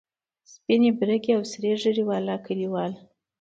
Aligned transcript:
سپینې، 0.51 0.89
برګې 0.99 1.31
او 1.37 1.43
سرې 1.51 1.71
ږیرې 1.81 2.03
والا 2.09 2.35
کلیوال. 2.45 2.91